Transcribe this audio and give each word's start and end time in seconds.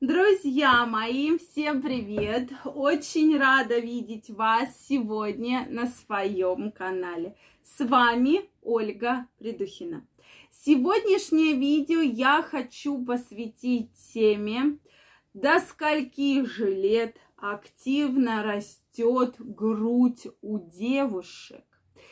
Друзья 0.00 0.84
мои, 0.86 1.38
всем 1.38 1.80
привет! 1.80 2.50
Очень 2.64 3.38
рада 3.38 3.78
видеть 3.78 4.28
вас 4.28 4.68
сегодня 4.86 5.66
на 5.70 5.86
своем 5.86 6.72
канале. 6.72 7.36
С 7.62 7.82
вами 7.82 8.50
Ольга 8.60 9.28
Придухина. 9.38 10.04
Сегодняшнее 10.50 11.54
видео 11.54 12.00
я 12.00 12.42
хочу 12.42 13.02
посвятить 13.04 13.92
теме, 14.12 14.78
до 15.32 15.60
скольки 15.60 16.44
же 16.44 16.68
лет 16.74 17.16
активно 17.36 18.42
растет 18.42 19.36
грудь 19.38 20.26
у 20.42 20.58
девушек 20.58 21.64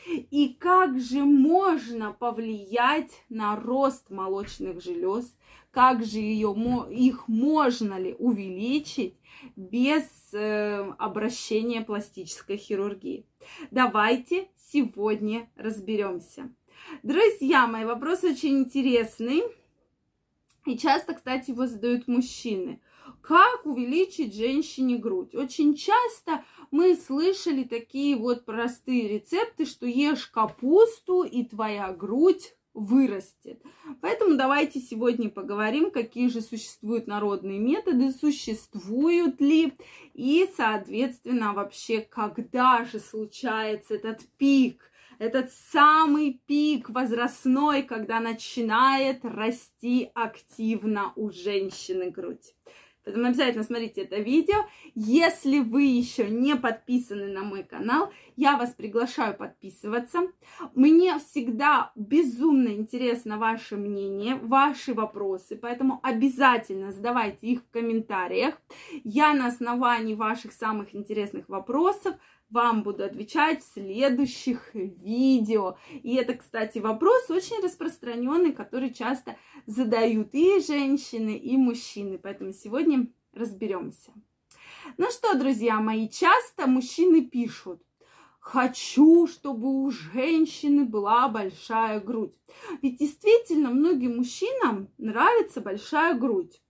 и 0.06 0.54
как 0.58 1.00
же 1.00 1.24
можно 1.24 2.12
повлиять 2.12 3.10
на 3.28 3.56
рост 3.56 4.10
молочных 4.10 4.82
желез, 4.82 5.36
как 5.72 6.04
же 6.04 6.18
ее, 6.18 6.54
их 6.90 7.28
можно 7.28 7.98
ли 7.98 8.14
увеличить 8.18 9.14
без 9.56 10.04
э, 10.32 10.92
обращения 10.98 11.80
пластической 11.80 12.58
хирургии. 12.58 13.26
Давайте 13.70 14.48
сегодня 14.56 15.50
разберемся. 15.56 16.52
Друзья 17.02 17.66
мои, 17.66 17.84
вопрос 17.84 18.22
очень 18.22 18.60
интересный. 18.60 19.42
И 20.66 20.78
часто, 20.78 21.14
кстати, 21.14 21.50
его 21.50 21.66
задают 21.66 22.06
мужчины. 22.06 22.80
Как 23.22 23.64
увеличить 23.64 24.34
женщине 24.34 24.96
грудь? 24.98 25.34
Очень 25.34 25.74
часто 25.74 26.44
мы 26.70 26.96
слышали 26.96 27.64
такие 27.64 28.16
вот 28.16 28.44
простые 28.44 29.08
рецепты, 29.08 29.64
что 29.64 29.86
ешь 29.86 30.26
капусту 30.26 31.22
и 31.22 31.44
твоя 31.44 31.92
грудь 31.92 32.54
вырастет. 32.74 33.62
Поэтому 34.00 34.36
давайте 34.36 34.80
сегодня 34.80 35.28
поговорим, 35.28 35.90
какие 35.90 36.28
же 36.28 36.40
существуют 36.40 37.06
народные 37.06 37.58
методы, 37.58 38.12
существуют 38.12 39.40
ли 39.40 39.74
и, 40.14 40.48
соответственно, 40.56 41.52
вообще, 41.52 42.00
когда 42.00 42.84
же 42.84 42.98
случается 42.98 43.94
этот 43.94 44.20
пик, 44.38 44.90
этот 45.18 45.52
самый 45.52 46.40
пик 46.46 46.90
возрастной, 46.90 47.82
когда 47.82 48.20
начинает 48.20 49.24
расти 49.24 50.10
активно 50.14 51.12
у 51.16 51.30
женщины 51.30 52.10
грудь. 52.10 52.54
Поэтому 53.04 53.26
обязательно 53.26 53.64
смотрите 53.64 54.02
это 54.02 54.16
видео. 54.16 54.64
Если 54.94 55.58
вы 55.58 55.82
еще 55.82 56.28
не 56.28 56.56
подписаны 56.56 57.32
на 57.32 57.42
мой 57.42 57.64
канал, 57.64 58.12
я 58.36 58.56
вас 58.56 58.70
приглашаю 58.70 59.36
подписываться. 59.36 60.20
Мне 60.74 61.18
всегда 61.18 61.92
безумно 61.96 62.68
интересно 62.68 63.38
ваше 63.38 63.76
мнение, 63.76 64.36
ваши 64.36 64.94
вопросы, 64.94 65.56
поэтому 65.56 66.00
обязательно 66.02 66.92
задавайте 66.92 67.46
их 67.48 67.60
в 67.62 67.70
комментариях. 67.70 68.54
Я 69.04 69.34
на 69.34 69.48
основании 69.48 70.14
ваших 70.14 70.52
самых 70.52 70.94
интересных 70.94 71.48
вопросов 71.48 72.14
вам 72.52 72.82
буду 72.82 73.04
отвечать 73.04 73.62
в 73.62 73.72
следующих 73.72 74.74
видео. 74.74 75.76
И 75.90 76.14
это, 76.14 76.34
кстати, 76.34 76.78
вопрос 76.78 77.30
очень 77.30 77.62
распространенный, 77.62 78.52
который 78.52 78.92
часто 78.92 79.36
задают 79.66 80.28
и 80.34 80.60
женщины, 80.60 81.36
и 81.36 81.56
мужчины. 81.56 82.18
Поэтому 82.18 82.52
сегодня 82.52 83.08
разберемся. 83.32 84.12
Ну 84.98 85.10
что, 85.10 85.34
друзья 85.34 85.80
мои, 85.80 86.08
часто 86.08 86.66
мужчины 86.66 87.22
пишут, 87.22 87.82
хочу, 88.38 89.26
чтобы 89.26 89.82
у 89.82 89.90
женщины 89.90 90.84
была 90.84 91.28
большая 91.28 92.00
грудь. 92.00 92.34
Ведь 92.82 92.98
действительно 92.98 93.70
многим 93.70 94.18
мужчинам 94.18 94.88
нравится 94.98 95.60
большая 95.60 96.14
грудь 96.14 96.60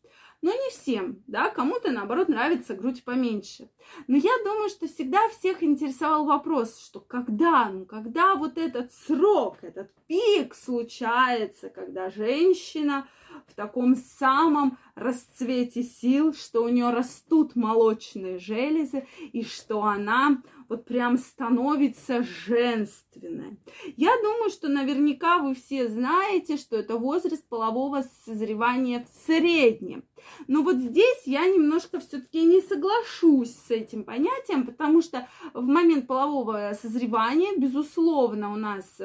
но 0.42 0.50
не 0.50 0.70
всем, 0.70 1.22
да, 1.28 1.50
кому-то, 1.50 1.92
наоборот, 1.92 2.28
нравится 2.28 2.74
грудь 2.74 3.04
поменьше. 3.04 3.70
Но 4.08 4.16
я 4.16 4.32
думаю, 4.44 4.68
что 4.68 4.88
всегда 4.88 5.28
всех 5.28 5.62
интересовал 5.62 6.26
вопрос, 6.26 6.80
что 6.80 7.00
когда, 7.00 7.70
ну, 7.70 7.86
когда 7.86 8.34
вот 8.34 8.58
этот 8.58 8.92
срок, 8.92 9.58
этот 9.62 9.92
пик 10.08 10.54
случается, 10.54 11.70
когда 11.70 12.10
женщина 12.10 13.06
в 13.46 13.54
таком 13.54 13.96
самом 13.96 14.78
расцвете 14.94 15.82
сил, 15.82 16.34
что 16.34 16.62
у 16.62 16.68
нее 16.68 16.90
растут 16.90 17.56
молочные 17.56 18.38
железы 18.38 19.06
и 19.32 19.42
что 19.44 19.82
она 19.82 20.42
вот 20.68 20.86
прям 20.86 21.18
становится 21.18 22.22
женственной. 22.22 23.58
Я 23.96 24.16
думаю, 24.22 24.50
что 24.50 24.68
наверняка 24.68 25.38
вы 25.38 25.54
все 25.54 25.88
знаете, 25.88 26.56
что 26.56 26.76
это 26.76 26.96
возраст 26.96 27.46
полового 27.46 28.04
созревания 28.24 29.04
в 29.04 29.26
среднем. 29.26 30.04
Но 30.46 30.62
вот 30.62 30.76
здесь 30.76 31.22
я 31.26 31.46
немножко 31.46 32.00
все-таки 32.00 32.42
не 32.44 32.60
соглашусь 32.62 33.54
с 33.54 33.70
этим 33.70 34.04
понятием, 34.04 34.64
потому 34.64 35.02
что 35.02 35.28
в 35.52 35.66
момент 35.66 36.06
полового 36.06 36.72
созревания, 36.80 37.56
безусловно, 37.58 38.52
у 38.52 38.56
нас 38.56 38.98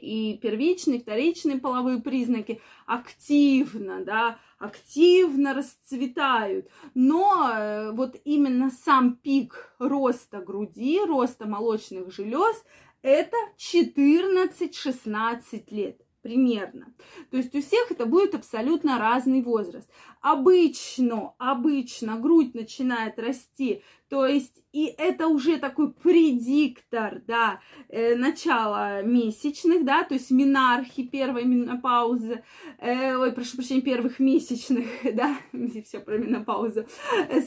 и 0.00 0.38
первичные, 0.38 1.00
вторичные 1.00 1.58
половые 1.58 2.00
признаки 2.00 2.60
активно, 2.86 4.04
да, 4.04 4.38
активно 4.58 5.54
расцветают. 5.54 6.68
Но 6.94 7.50
э, 7.52 7.90
вот 7.92 8.16
именно 8.24 8.70
сам 8.70 9.16
пик 9.16 9.74
роста 9.78 10.40
груди, 10.40 11.00
роста 11.04 11.46
молочных 11.46 12.10
желез, 12.12 12.64
это 13.02 13.36
14-16 13.58 15.64
лет 15.70 16.00
примерно. 16.22 16.92
То 17.30 17.36
есть 17.36 17.54
у 17.54 17.60
всех 17.60 17.90
это 17.90 18.06
будет 18.06 18.34
абсолютно 18.34 18.98
разный 18.98 19.42
возраст. 19.42 19.88
Обычно, 20.20 21.34
обычно 21.38 22.16
грудь 22.16 22.54
начинает 22.54 23.18
расти, 23.18 23.82
то 24.08 24.26
есть 24.26 24.60
и 24.72 24.92
это 24.98 25.28
уже 25.28 25.58
такой 25.58 25.92
предиктор, 25.92 27.22
да, 27.26 27.60
э, 27.88 28.14
начала 28.16 29.02
месячных, 29.02 29.84
да, 29.84 30.04
то 30.04 30.14
есть 30.14 30.30
минархи, 30.30 31.04
первой 31.04 31.44
менопаузы, 31.44 32.42
э, 32.78 33.16
ой, 33.16 33.32
прошу 33.32 33.56
прощения, 33.56 33.82
первых 33.82 34.18
месячных, 34.18 34.86
да, 35.14 35.36
все 35.84 36.00
про 36.00 36.18
менопаузу, 36.18 36.86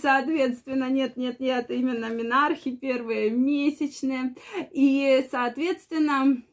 соответственно, 0.01 0.89
нет, 0.89 1.15
нет, 1.15 1.39
нет, 1.39 1.69
именно 1.69 2.09
минархи, 2.09 2.75
первые 2.75 3.29
месячные, 3.29 4.35
и, 4.71 5.25
соответственно, 5.29 6.43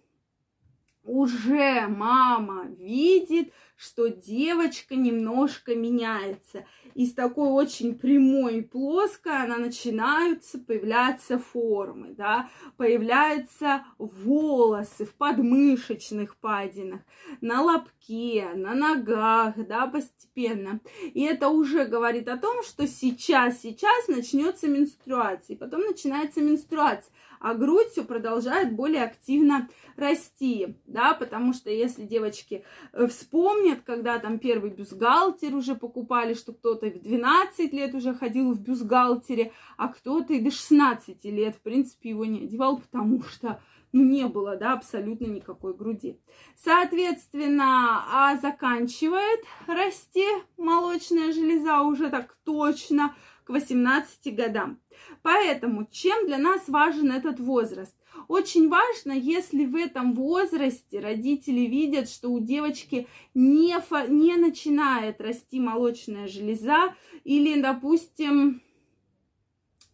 уже 1.10 1.88
мама 1.88 2.66
видит, 2.78 3.52
что 3.76 4.08
девочка 4.08 4.94
немножко 4.94 5.74
меняется. 5.74 6.66
Из 7.00 7.14
такой 7.14 7.48
очень 7.48 7.94
прямой 7.94 8.58
и 8.58 8.60
плоской 8.60 9.32
она 9.32 9.56
начинаются 9.56 10.58
появляться 10.58 11.38
формы, 11.38 12.12
да, 12.12 12.50
появляются 12.76 13.86
волосы 13.96 15.06
в 15.06 15.14
подмышечных 15.14 16.36
падинах, 16.36 17.00
на 17.40 17.62
лобке, 17.62 18.50
на 18.54 18.74
ногах, 18.74 19.54
да, 19.66 19.86
постепенно. 19.86 20.80
И 21.14 21.22
это 21.22 21.48
уже 21.48 21.86
говорит 21.86 22.28
о 22.28 22.36
том, 22.36 22.62
что 22.62 22.86
сейчас, 22.86 23.62
сейчас 23.62 24.08
начнется 24.08 24.68
менструация, 24.68 25.56
и 25.56 25.58
потом 25.58 25.80
начинается 25.80 26.42
менструация 26.42 27.10
а 27.40 27.54
грудь 27.54 27.88
все 27.88 28.04
продолжает 28.04 28.74
более 28.74 29.02
активно 29.02 29.68
расти, 29.96 30.76
да, 30.86 31.14
потому 31.14 31.54
что 31.54 31.70
если 31.70 32.04
девочки 32.04 32.64
э, 32.92 33.06
вспомнят, 33.06 33.80
когда 33.80 34.18
там 34.18 34.38
первый 34.38 34.70
бюстгальтер 34.70 35.54
уже 35.54 35.74
покупали, 35.74 36.34
что 36.34 36.52
кто-то 36.52 36.89
в 36.96 37.02
12 37.02 37.72
лет 37.72 37.94
уже 37.94 38.14
ходил 38.14 38.52
в 38.52 38.60
бюстгальтере, 38.60 39.52
а 39.76 39.88
кто-то 39.88 40.32
и 40.34 40.40
до 40.40 40.50
16 40.50 41.24
лет, 41.24 41.56
в 41.56 41.60
принципе, 41.60 42.10
его 42.10 42.24
не 42.24 42.44
одевал, 42.44 42.78
потому 42.78 43.22
что 43.22 43.60
ну, 43.92 44.04
не 44.04 44.26
было, 44.26 44.56
да, 44.56 44.74
абсолютно 44.74 45.26
никакой 45.26 45.74
груди. 45.74 46.20
Соответственно, 46.56 48.04
а 48.12 48.36
заканчивает 48.36 49.40
расти 49.66 50.26
молочная 50.56 51.32
железа 51.32 51.82
уже 51.82 52.08
так 52.08 52.36
точно 52.44 53.14
18 53.50 54.34
годам. 54.34 54.80
Поэтому 55.22 55.86
чем 55.90 56.26
для 56.26 56.38
нас 56.38 56.68
важен 56.68 57.12
этот 57.12 57.40
возраст? 57.40 57.94
Очень 58.28 58.68
важно, 58.68 59.12
если 59.12 59.64
в 59.64 59.74
этом 59.74 60.14
возрасте 60.14 61.00
родители 61.00 61.60
видят, 61.60 62.08
что 62.08 62.30
у 62.30 62.40
девочки 62.40 63.06
не, 63.34 63.76
не 64.08 64.36
начинает 64.36 65.20
расти 65.20 65.60
молочная 65.60 66.26
железа 66.26 66.94
или, 67.24 67.60
допустим, 67.60 68.62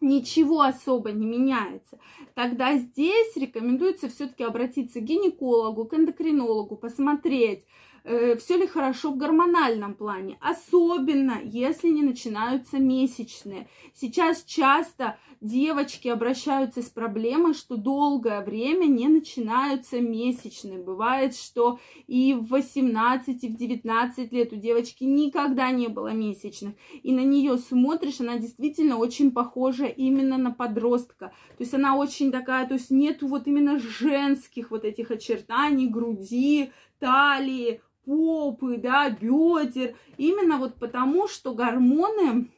ничего 0.01 0.61
особо 0.61 1.11
не 1.11 1.25
меняется, 1.25 1.99
тогда 2.35 2.77
здесь 2.77 3.35
рекомендуется 3.35 4.09
все-таки 4.09 4.43
обратиться 4.43 4.99
к 4.99 5.03
гинекологу, 5.03 5.85
к 5.85 5.93
эндокринологу, 5.93 6.75
посмотреть, 6.75 7.65
э, 8.07 8.37
все 8.37 8.57
ли 8.57 8.67
хорошо 8.67 9.11
в 9.11 9.17
гормональном 9.17 9.93
плане, 9.93 10.37
особенно 10.39 11.39
если 11.43 11.89
не 11.89 12.01
начинаются 12.01 12.79
месячные. 12.79 13.67
Сейчас 13.93 14.43
часто 14.43 15.17
девочки 15.41 16.07
обращаются 16.07 16.81
с 16.81 16.89
проблемой, 16.89 17.53
что 17.53 17.75
долгое 17.75 18.43
время 18.43 18.85
не 18.85 19.07
начинаются 19.07 19.99
месячные. 19.99 20.79
Бывает, 20.79 21.35
что 21.35 21.79
и 22.07 22.33
в 22.33 22.47
18, 22.47 23.43
и 23.43 23.47
в 23.49 23.55
19 23.55 24.31
лет 24.31 24.53
у 24.53 24.55
девочки 24.55 25.03
никогда 25.03 25.71
не 25.71 25.87
было 25.87 26.13
месячных. 26.13 26.73
И 27.03 27.11
на 27.11 27.21
нее 27.21 27.57
смотришь, 27.57 28.21
она 28.21 28.37
действительно 28.37 28.97
очень 28.97 29.31
похожа 29.31 29.85
именно 29.85 30.37
на 30.37 30.51
подростка. 30.51 31.33
То 31.57 31.63
есть 31.63 31.73
она 31.73 31.97
очень 31.97 32.31
такая, 32.31 32.67
то 32.67 32.75
есть 32.75 32.89
нету 32.89 33.27
вот 33.27 33.47
именно 33.47 33.79
женских 33.79 34.71
вот 34.71 34.85
этих 34.85 35.11
очертаний, 35.11 35.87
груди, 35.87 36.71
талии, 36.99 37.81
попы, 38.07 38.77
да, 38.77 39.09
бедер. 39.09 39.95
Именно 40.17 40.57
вот 40.57 40.75
потому, 40.75 41.27
что 41.27 41.53
гормоны 41.53 42.49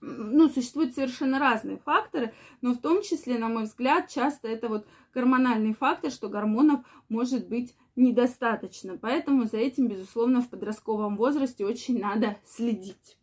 ну, 0.00 0.48
существуют 0.48 0.94
совершенно 0.94 1.40
разные 1.40 1.78
факторы, 1.78 2.32
но 2.62 2.72
в 2.72 2.78
том 2.78 3.02
числе, 3.02 3.36
на 3.36 3.48
мой 3.48 3.64
взгляд, 3.64 4.08
часто 4.08 4.46
это 4.46 4.68
вот 4.68 4.86
гормональный 5.12 5.74
фактор, 5.74 6.12
что 6.12 6.28
гормонов 6.28 6.80
может 7.08 7.48
быть 7.48 7.74
недостаточно. 7.96 8.96
Поэтому 8.96 9.46
за 9.46 9.56
этим, 9.56 9.88
безусловно, 9.88 10.40
в 10.40 10.48
подростковом 10.48 11.16
возрасте 11.16 11.66
очень 11.66 12.00
надо 12.00 12.38
следить. 12.46 13.18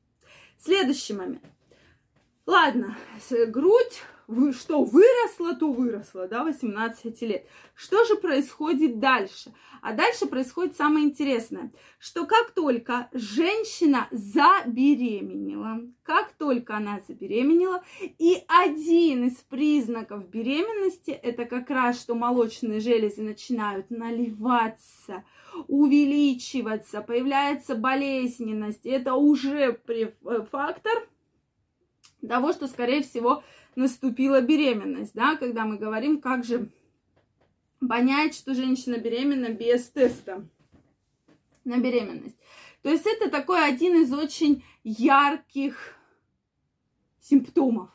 Следующий 0.57 1.13
момент. 1.13 1.43
Ладно, 2.45 2.97
грудь 3.47 4.03
вы 4.27 4.53
что, 4.53 4.83
выросла, 4.83 5.55
то 5.55 5.71
выросла, 5.71 6.27
да, 6.27 6.43
18 6.43 7.21
лет. 7.21 7.47
Что 7.75 8.03
же 8.05 8.15
происходит 8.15 8.99
дальше? 8.99 9.53
А 9.81 9.93
дальше 9.93 10.25
происходит 10.25 10.75
самое 10.75 11.05
интересное, 11.05 11.71
что 11.99 12.25
как 12.25 12.51
только 12.51 13.07
женщина 13.13 14.07
забеременела, 14.09 15.81
как 16.01 16.31
только 16.33 16.77
она 16.77 16.99
забеременела, 17.07 17.83
и 18.01 18.43
один 18.47 19.27
из 19.27 19.35
признаков 19.35 20.27
беременности, 20.29 21.11
это 21.11 21.45
как 21.45 21.69
раз, 21.69 22.01
что 22.01 22.15
молочные 22.15 22.79
железы 22.79 23.21
начинают 23.21 23.91
наливаться, 23.91 25.23
увеличиваться, 25.67 27.01
появляется 27.01 27.75
болезненность, 27.75 28.85
это 28.87 29.13
уже 29.13 29.79
фактор 30.49 31.07
того, 32.27 32.53
что, 32.53 32.67
скорее 32.67 33.03
всего, 33.03 33.43
наступила 33.75 34.41
беременность, 34.41 35.13
да, 35.13 35.35
когда 35.35 35.65
мы 35.65 35.77
говорим, 35.77 36.21
как 36.21 36.43
же 36.43 36.69
понять, 37.87 38.35
что 38.35 38.53
женщина 38.53 38.97
беременна 38.97 39.49
без 39.49 39.89
теста 39.89 40.47
на 41.63 41.77
беременность. 41.77 42.37
То 42.81 42.89
есть 42.89 43.05
это 43.05 43.29
такой 43.29 43.67
один 43.67 44.01
из 44.01 44.13
очень 44.13 44.63
ярких 44.83 45.95
симптомов. 47.19 47.89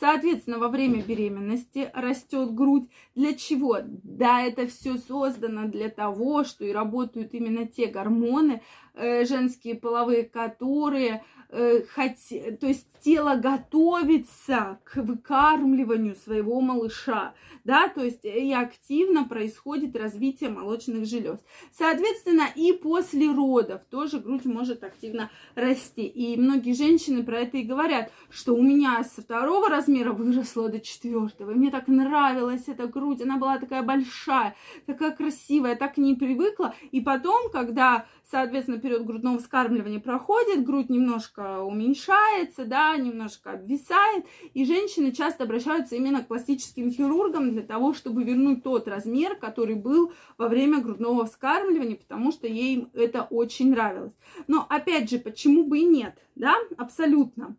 Соответственно, 0.00 0.58
во 0.58 0.68
время 0.68 1.02
беременности 1.02 1.90
растет 1.92 2.54
грудь. 2.54 2.88
Для 3.14 3.34
чего? 3.34 3.80
Да, 3.84 4.40
это 4.40 4.66
все 4.66 4.96
создано 4.96 5.68
для 5.68 5.90
того, 5.90 6.44
что 6.44 6.64
и 6.64 6.72
работают 6.72 7.34
именно 7.34 7.66
те 7.66 7.86
гормоны 7.86 8.62
э, 8.94 9.26
женские 9.26 9.74
половые, 9.74 10.24
которые 10.24 11.22
то 11.50 12.66
есть 12.66 12.86
тело 13.02 13.34
готовится 13.34 14.78
к 14.84 14.96
выкармливанию 14.96 16.14
своего 16.14 16.60
малыша, 16.60 17.34
да, 17.64 17.88
то 17.88 18.04
есть 18.04 18.24
и 18.24 18.52
активно 18.52 19.24
происходит 19.24 19.96
развитие 19.96 20.50
молочных 20.50 21.06
желез. 21.06 21.38
Соответственно, 21.72 22.46
и 22.54 22.72
после 22.72 23.32
родов 23.32 23.82
тоже 23.90 24.20
грудь 24.20 24.44
может 24.44 24.84
активно 24.84 25.30
расти. 25.54 26.06
И 26.06 26.36
многие 26.36 26.72
женщины 26.72 27.24
про 27.24 27.40
это 27.40 27.56
и 27.56 27.62
говорят, 27.62 28.12
что 28.28 28.54
у 28.54 28.62
меня 28.62 29.02
со 29.04 29.22
второго 29.22 29.68
размера 29.68 30.12
выросла 30.12 30.68
до 30.68 30.80
четвертого. 30.80 31.50
И 31.50 31.54
мне 31.54 31.70
так 31.70 31.88
нравилась 31.88 32.68
эта 32.68 32.86
грудь, 32.86 33.22
она 33.22 33.38
была 33.38 33.58
такая 33.58 33.82
большая, 33.82 34.54
такая 34.86 35.10
красивая, 35.10 35.74
так 35.74 35.96
не 35.96 36.14
привыкла. 36.14 36.74
И 36.92 37.00
потом, 37.00 37.50
когда 37.50 38.06
Соответственно, 38.30 38.78
период 38.78 39.06
грудного 39.06 39.38
вскармливания 39.38 39.98
проходит, 39.98 40.64
грудь 40.64 40.88
немножко 40.88 41.39
уменьшается, 41.62 42.64
да, 42.64 42.96
немножко 42.96 43.52
обвисает, 43.52 44.24
и 44.54 44.64
женщины 44.64 45.12
часто 45.12 45.44
обращаются 45.44 45.96
именно 45.96 46.22
к 46.22 46.28
пластическим 46.28 46.90
хирургам 46.90 47.52
для 47.52 47.62
того, 47.62 47.94
чтобы 47.94 48.24
вернуть 48.24 48.62
тот 48.62 48.88
размер, 48.88 49.36
который 49.36 49.74
был 49.74 50.12
во 50.38 50.48
время 50.48 50.80
грудного 50.80 51.26
вскармливания, 51.26 51.96
потому 51.96 52.32
что 52.32 52.46
ей 52.46 52.88
это 52.94 53.22
очень 53.22 53.70
нравилось. 53.70 54.14
Но 54.46 54.66
опять 54.68 55.10
же, 55.10 55.18
почему 55.18 55.64
бы 55.64 55.78
и 55.78 55.84
нет, 55.84 56.18
да, 56.34 56.54
абсолютно. 56.76 57.56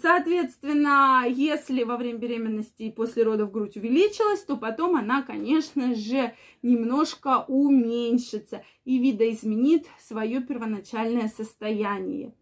Соответственно, 0.00 1.24
если 1.28 1.82
во 1.82 1.98
время 1.98 2.18
беременности 2.18 2.84
и 2.84 2.90
после 2.90 3.22
родов 3.22 3.52
грудь 3.52 3.76
увеличилась, 3.76 4.42
то 4.42 4.56
потом 4.56 4.96
она, 4.96 5.20
конечно 5.20 5.94
же, 5.94 6.32
немножко 6.62 7.44
уменьшится 7.48 8.64
и 8.86 8.98
видоизменит 8.98 9.86
свое 10.00 10.40
первоначальное 10.40 11.28
состояние. 11.28 12.32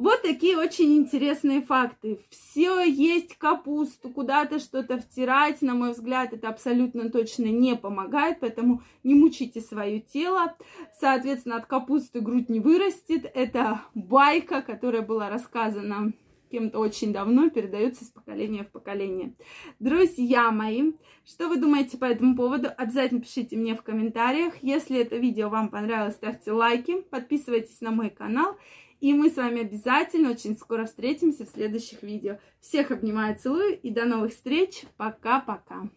Вот 0.00 0.22
такие 0.22 0.56
очень 0.56 0.96
интересные 0.96 1.60
факты. 1.60 2.20
Все 2.30 2.82
есть 2.82 3.36
капусту, 3.36 4.08
куда-то 4.08 4.58
что-то 4.58 4.96
втирать, 4.96 5.60
на 5.60 5.74
мой 5.74 5.92
взгляд, 5.92 6.32
это 6.32 6.48
абсолютно 6.48 7.10
точно 7.10 7.44
не 7.44 7.76
помогает, 7.76 8.38
поэтому 8.40 8.80
не 9.04 9.14
мучите 9.14 9.60
свое 9.60 10.00
тело. 10.00 10.56
Соответственно, 10.98 11.56
от 11.56 11.66
капусты 11.66 12.22
грудь 12.22 12.48
не 12.48 12.60
вырастет. 12.60 13.30
Это 13.34 13.82
байка, 13.94 14.62
которая 14.62 15.02
была 15.02 15.28
рассказана 15.28 16.14
кем-то 16.50 16.78
очень 16.78 17.12
давно, 17.12 17.50
передается 17.50 18.06
с 18.06 18.08
поколения 18.08 18.64
в 18.64 18.70
поколение. 18.70 19.34
Друзья 19.80 20.50
мои, 20.50 20.92
что 21.26 21.48
вы 21.48 21.58
думаете 21.58 21.98
по 21.98 22.06
этому 22.06 22.36
поводу? 22.36 22.70
Обязательно 22.74 23.20
пишите 23.20 23.54
мне 23.54 23.74
в 23.74 23.82
комментариях. 23.82 24.54
Если 24.62 24.98
это 24.98 25.16
видео 25.16 25.50
вам 25.50 25.68
понравилось, 25.68 26.14
ставьте 26.14 26.52
лайки, 26.52 27.02
подписывайтесь 27.02 27.82
на 27.82 27.90
мой 27.90 28.08
канал. 28.08 28.56
И 29.00 29.14
мы 29.14 29.30
с 29.30 29.36
вами 29.36 29.62
обязательно 29.62 30.30
очень 30.30 30.56
скоро 30.56 30.84
встретимся 30.84 31.46
в 31.46 31.50
следующих 31.50 32.02
видео. 32.02 32.38
Всех 32.60 32.90
обнимаю, 32.90 33.38
целую 33.38 33.80
и 33.80 33.90
до 33.90 34.04
новых 34.04 34.32
встреч. 34.32 34.84
Пока-пока. 34.96 35.88